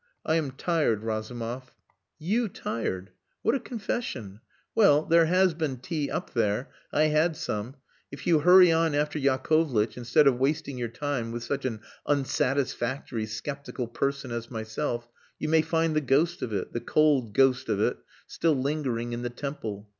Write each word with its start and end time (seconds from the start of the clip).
I 0.25 0.33
am 0.33 0.49
tired, 0.49 1.03
Razumov." 1.03 1.71
"You 2.17 2.49
tired! 2.49 3.11
What 3.43 3.53
a 3.53 3.59
confession! 3.59 4.39
Well, 4.73 5.05
there 5.05 5.27
has 5.27 5.53
been 5.53 5.77
tea 5.77 6.09
up 6.09 6.33
there. 6.33 6.71
I 6.91 7.03
had 7.03 7.37
some. 7.37 7.75
If 8.11 8.25
you 8.25 8.39
hurry 8.39 8.71
on 8.71 8.95
after 8.95 9.19
Yakovlitch, 9.19 9.97
instead 9.97 10.25
of 10.25 10.39
wasting 10.39 10.79
your 10.79 10.87
time 10.87 11.31
with 11.31 11.43
such 11.43 11.65
an 11.65 11.81
unsatisfactory 12.07 13.27
sceptical 13.27 13.87
person 13.87 14.31
as 14.31 14.49
myself, 14.49 15.07
you 15.37 15.47
may 15.49 15.61
find 15.61 15.95
the 15.95 16.01
ghost 16.01 16.41
of 16.41 16.51
it 16.51 16.73
the 16.73 16.81
cold 16.81 17.35
ghost 17.35 17.69
of 17.69 17.79
it 17.79 17.97
still 18.25 18.55
lingering 18.55 19.13
in 19.13 19.21
the 19.21 19.29
temple. 19.29 19.87